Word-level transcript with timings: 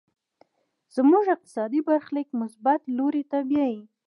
زموږ 0.95 1.23
اقتصادي 1.35 1.79
برخليک 1.89 2.27
مثبت 2.41 2.81
لوري 2.97 3.23
ته 3.31 3.37
بيايي. 3.49 3.81